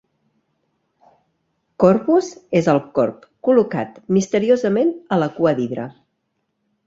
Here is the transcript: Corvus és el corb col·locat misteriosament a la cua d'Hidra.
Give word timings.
Corvus 1.83 2.29
és 2.61 2.69
el 2.73 2.81
corb 2.97 3.27
col·locat 3.49 4.01
misteriosament 4.19 4.91
a 5.17 5.19
la 5.25 5.31
cua 5.39 5.53
d'Hidra. 5.61 5.85